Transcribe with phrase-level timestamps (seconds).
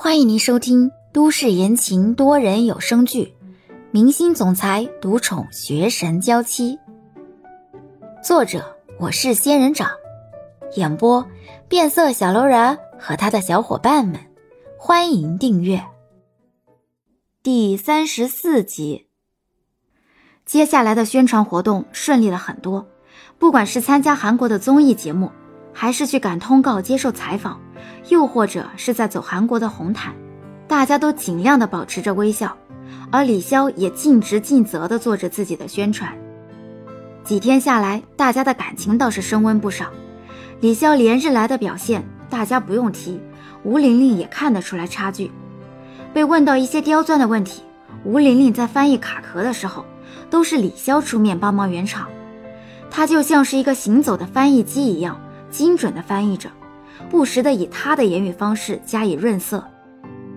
[0.00, 3.34] 欢迎您收听都市言情多人有声剧
[3.90, 6.76] 《明星总裁独宠学神娇妻》，
[8.22, 9.90] 作者我是仙人掌，
[10.76, 11.26] 演播
[11.68, 14.20] 变色小楼人和他的小伙伴们。
[14.78, 15.84] 欢迎订阅
[17.42, 19.08] 第三十四集。
[20.46, 22.86] 接下来的宣传活动顺利了很多，
[23.36, 25.32] 不管是参加韩国的综艺节目，
[25.72, 27.60] 还是去赶通告接受采访。
[28.08, 30.14] 又或者是在走韩国的红毯，
[30.66, 32.56] 大家都尽量的保持着微笑，
[33.10, 36.12] 而李潇也尽职尽责的做着自己的宣传。
[37.24, 39.86] 几天下来，大家的感情倒是升温不少。
[40.60, 43.20] 李潇连日来的表现，大家不用提，
[43.62, 45.30] 吴玲玲也看得出来差距。
[46.14, 47.62] 被问到一些刁钻的问题，
[48.04, 49.84] 吴玲玲在翻译卡壳的时候，
[50.30, 52.08] 都是李潇出面帮忙圆场，
[52.90, 55.20] 她就像是一个行走的翻译机一样，
[55.50, 56.48] 精准的翻译着。
[57.08, 59.64] 不时的以他的言语方式加以润色，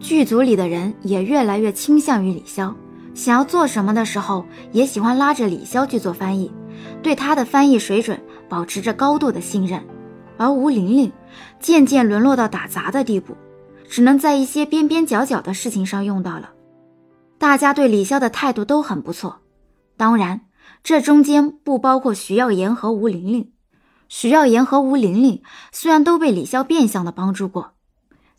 [0.00, 2.74] 剧组里的人也越来越倾向于李潇，
[3.14, 6.52] 想要做什么的时候也喜欢拉着李潇去做翻译，
[7.02, 9.82] 对他的翻译水准保持着高度的信任。
[10.36, 11.10] 而吴玲玲
[11.58, 13.36] 渐渐沦落到打杂的地步，
[13.88, 16.50] 只能在一些边边角角的事情上用到了。
[17.38, 19.40] 大家对李潇的态度都很不错，
[19.96, 20.42] 当然
[20.84, 23.50] 这中间不包括徐耀言和吴玲玲。
[24.08, 27.74] 徐耀言和吴玲玲虽然都被李潇变相的帮助过，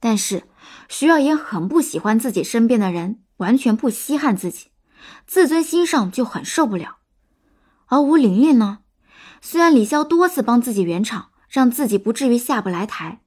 [0.00, 0.44] 但是
[0.88, 4.66] 徐耀言很不喜欢自己身边的人完全不稀罕自己，
[5.26, 6.96] 自尊心上就很受不了。
[7.86, 8.80] 而吴玲玲呢，
[9.40, 13.20] 虽然李潇多次帮自己圆场，让自己不至于下不来台，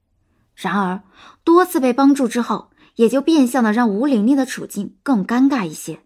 [0.55, 1.03] 然而
[1.43, 6.01] 多次被帮助之后，也就变相的让吴玲玲的处境更尴尬一些。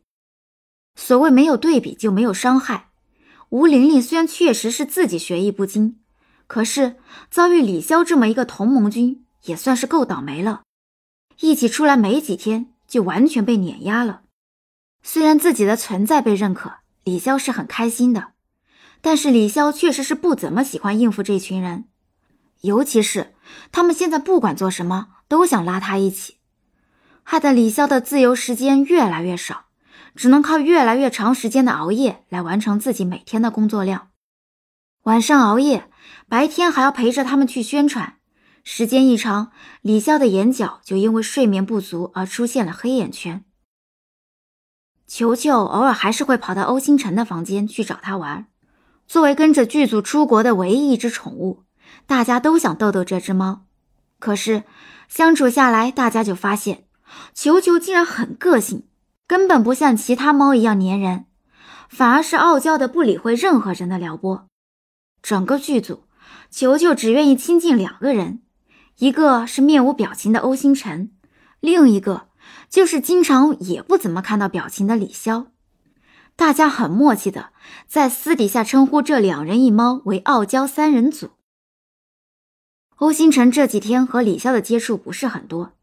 [0.95, 2.89] 所谓没有对比就没有伤害，
[3.49, 5.99] 吴玲玲虽然确实是自己学艺不精。
[6.49, 6.95] 可是
[7.29, 10.63] 遭遇李潇这么一个同盟军，也算是够倒霉了。
[11.41, 14.23] 一起出来没几天，就完全被碾压了。
[15.03, 18.29] 虽然自己的存在被认可，李潇是很开心的，
[18.99, 21.85] 但是李潇确实是不怎么喜欢应付这群人，
[22.61, 23.35] 尤其是
[23.71, 26.37] 他们现在不管做什么都想拉他一起，
[27.21, 29.65] 害得李潇的自由时间越来越少，
[30.15, 34.08] 只能靠越来越长时间的熬夜来完成自己每天的工作量。
[35.09, 35.89] 晚上熬夜，
[36.27, 38.17] 白天还要陪着他们去宣传，
[38.63, 43.43] 时间一长，李潇的眼角就因为睡眠不足而出现了黑眼圈。
[45.07, 48.45] 球球偶尔还是会跑到欧星辰的房间去找他玩。
[49.07, 51.63] 作为跟着剧组出国的唯一一只宠物，
[52.05, 53.65] 大家都想逗逗这只猫。
[54.19, 54.61] 可是
[55.07, 56.83] 相处下来，大家就发现，
[57.33, 58.87] 球球竟然很个性，
[59.25, 61.25] 根本不像其他猫一样粘人，
[61.89, 64.47] 反而是傲娇的不理会任何人的撩拨。
[65.21, 66.03] 整个剧组，
[66.49, 68.41] 球球只愿意亲近两个人，
[68.97, 71.11] 一个是面无表情的欧星辰，
[71.59, 72.27] 另一个
[72.69, 75.47] 就是经常也不怎么看到表情的李潇。
[76.35, 77.49] 大家很默契的
[77.85, 81.31] 在私底下称呼这两人一猫为“傲娇三人组”。
[82.97, 85.73] 欧星辰这几天和李潇的接触不是很多，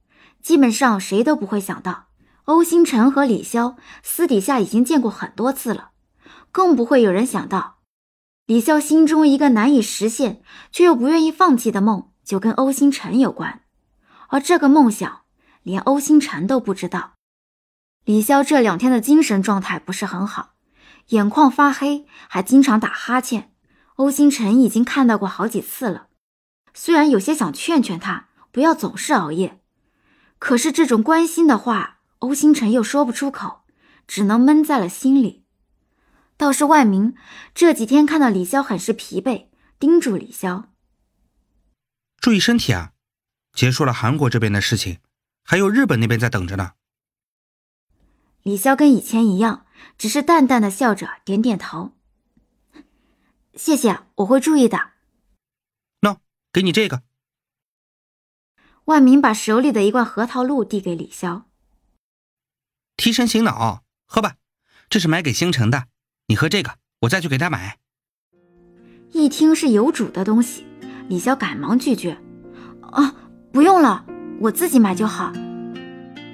[0.43, 2.07] 基本上谁都不会想到，
[2.45, 5.91] 欧星辰和李潇私底下已经见过很多次了，
[6.51, 7.76] 更不会有人想到。
[8.47, 10.41] 李潇心中一个难以实现
[10.71, 13.63] 却又不愿意放弃的梦，就跟欧星辰有关，
[14.29, 15.23] 而这个梦想
[15.65, 17.15] 连欧星辰都不知道。
[18.05, 20.51] 李潇这两天的精神状态不是很好，
[21.09, 23.53] 眼眶发黑，还经常打哈欠。
[23.97, 26.07] 欧星辰已经看到过好几次了，
[26.73, 29.61] 虽然有些想劝劝他不要总是熬夜，
[30.39, 33.63] 可是这种关心的话，欧星辰又说不出口，
[34.07, 35.46] 只能闷在了心里。
[36.37, 37.15] 倒是万明
[37.55, 39.49] 这几天看到李潇很是疲惫，
[39.79, 40.67] 叮嘱李潇
[42.19, 42.93] 注意身体啊！
[43.53, 44.99] 结束了韩国这边的事情，
[45.43, 46.73] 还有日本那边在等着呢。
[48.43, 49.67] 李潇跟以前一样，
[49.97, 51.93] 只是淡淡的笑着，点点头。
[53.55, 54.93] 谢谢，我会注意的。
[56.01, 56.19] 喏，
[56.53, 57.03] 给你这个。
[58.85, 61.45] 万明把手里的一罐核桃露递给李潇，
[62.97, 64.37] 提神醒脑，喝吧，
[64.89, 65.89] 这是买给星辰的。
[66.29, 67.77] 你喝这个，我再去给他买。
[69.13, 70.65] 一听是有主的东西，
[71.09, 72.19] 李潇赶忙拒绝
[72.91, 73.15] ：“啊，
[73.53, 74.05] 不用了，
[74.41, 75.33] 我自己买就好。”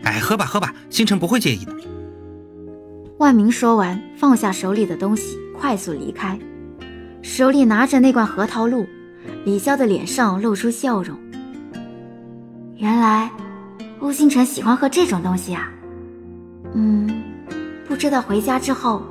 [0.02, 1.76] 哎，喝吧喝吧，星辰不会介意的。
[3.18, 6.38] 万明说完，放下手里的东西，快速离开，
[7.20, 8.86] 手里拿着那罐核桃露。
[9.44, 11.16] 李潇的脸上露出笑容。
[12.76, 13.30] 原来，
[14.00, 15.70] 欧星辰喜欢喝这种东西啊。
[16.72, 17.22] 嗯，
[17.86, 19.02] 不知道回家之后。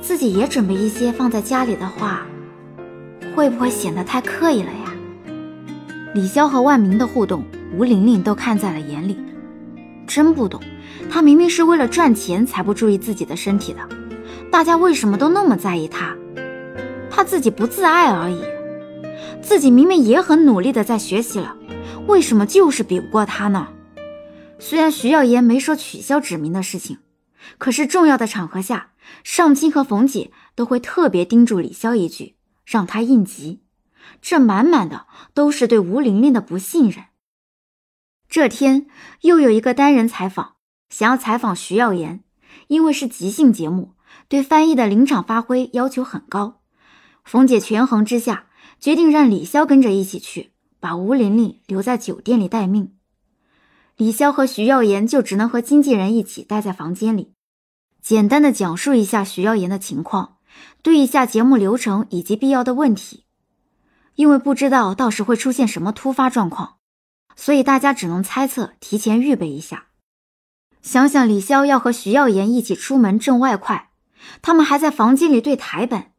[0.00, 2.26] 自己也准备一些放在家里的话，
[3.34, 4.94] 会不会显得太刻意了呀？
[6.14, 7.44] 李潇和万明的互动，
[7.76, 9.16] 吴玲玲都看在了眼里。
[10.06, 10.60] 真不懂，
[11.08, 13.80] 他明明是为了赚钱才不注意自己的身体的，
[14.50, 16.16] 大家为什么都那么在意他？
[17.08, 18.40] 他自己不自爱而已，
[19.40, 21.54] 自己明明也很努力的在学习了，
[22.08, 23.68] 为什么就是比不过他呢？
[24.58, 26.98] 虽然徐耀言没说取消指名的事情，
[27.58, 28.92] 可是重要的场合下，
[29.24, 33.62] 尚清和冯姐都会特别叮嘱李潇一句，让他应急。
[34.20, 37.06] 这满满的都是对吴玲玲的不信任。
[38.28, 38.86] 这天
[39.22, 40.56] 又有一个单人采访，
[40.88, 42.22] 想要采访徐耀言，
[42.68, 43.94] 因为是即兴节目，
[44.28, 46.60] 对翻译的临场发挥要求很高。
[47.24, 48.46] 冯姐权衡之下，
[48.78, 52.94] 决定让李潇跟着一起去，把吴玲玲留在酒店里待命。
[54.00, 57.34] 李潇和徐耀言就只能和经纪人一起待在房间里，
[58.00, 60.38] 简单的讲述一下徐耀言的情况，
[60.80, 63.26] 对一下节目流程以及必要的问题。
[64.14, 66.76] 因为不知道到时会出现什么突发状况，
[67.36, 69.88] 所以大家只能猜测，提前预备一下。
[70.80, 73.90] 想想李潇要和徐耀言一起出门挣外快，
[74.40, 76.12] 他们还在房间里对台本，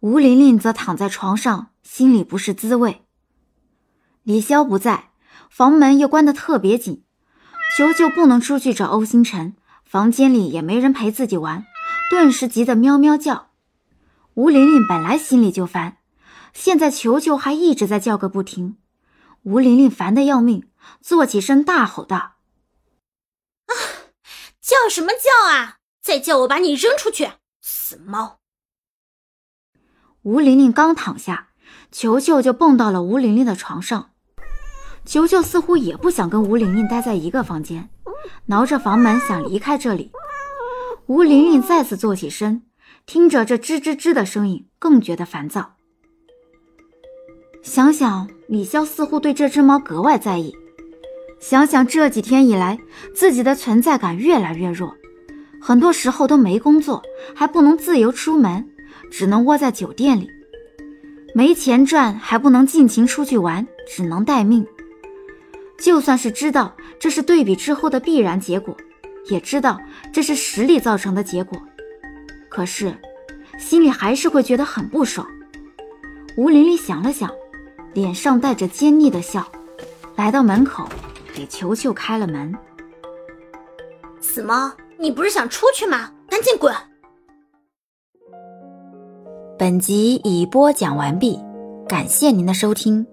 [0.00, 3.02] 吴玲玲则躺在床上，心里不是滋味。
[4.24, 5.10] 李潇不在，
[5.48, 7.04] 房门又关得特别紧。
[7.74, 11.64] 球球不能出去找欧星辰，房间里也没人陪自己玩，
[12.10, 13.48] 顿时急得喵喵叫。
[14.34, 15.96] 吴玲玲本来心里就烦，
[16.52, 18.76] 现在球球还一直在叫个不停，
[19.44, 20.68] 吴玲玲烦得要命，
[21.00, 22.16] 坐起身大吼道
[23.66, 23.72] ：“啊，
[24.60, 25.78] 叫什么叫啊！
[26.02, 27.32] 再叫我把你扔出去，
[27.62, 28.40] 死猫！”
[30.22, 31.48] 吴玲玲刚躺下，
[31.90, 34.11] 球球就蹦到了吴玲玲的床上。
[35.04, 37.88] 球球似乎也不想跟吴玲玲待在一个房间，
[38.46, 40.10] 挠着房门想离开这里。
[41.06, 42.62] 吴玲玲再次坐起身，
[43.04, 45.74] 听着这吱吱吱的声音，更觉得烦躁。
[47.62, 50.54] 想想李潇似乎对这只猫格外在意，
[51.40, 52.78] 想想这几天以来
[53.14, 54.94] 自己的存在感越来越弱，
[55.60, 57.02] 很多时候都没工作，
[57.34, 58.68] 还不能自由出门，
[59.10, 60.28] 只能窝在酒店里，
[61.34, 64.64] 没钱赚，还不能尽情出去玩，只能待命。
[65.82, 68.76] 就算是知道这是对比之后的必然结果，
[69.28, 69.80] 也知道
[70.12, 71.60] 这是实力造成的结果，
[72.48, 72.96] 可是
[73.58, 75.26] 心里还是会觉得很不爽。
[76.36, 77.28] 吴玲玲想了想，
[77.94, 79.44] 脸上带着坚毅的笑，
[80.14, 80.88] 来到门口，
[81.34, 82.54] 给球球开了门。
[84.20, 84.70] 死猫，
[85.00, 86.12] 你不是想出去吗？
[86.30, 86.72] 赶紧滚！
[89.58, 91.40] 本集已播讲完毕，
[91.88, 93.04] 感谢您的收听。